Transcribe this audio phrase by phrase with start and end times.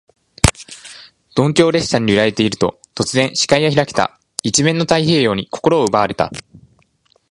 [1.35, 4.19] 鈍行列車に揺られていると、突然、視界が開けた。
[4.41, 6.31] 一面の太平洋に心を奪われた。